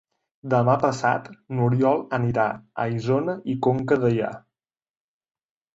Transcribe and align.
Demà 0.53 0.77
passat 0.83 1.29
n'Oriol 1.59 2.01
anirà 2.19 2.47
a 2.85 2.89
Isona 2.97 3.39
i 3.55 3.57
Conca 3.69 4.01
Dellà. 4.07 4.35